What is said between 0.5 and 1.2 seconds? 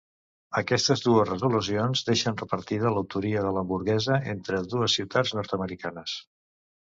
Aquestes